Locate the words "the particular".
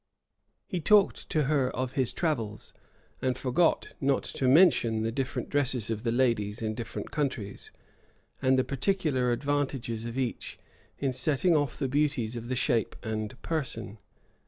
8.57-9.31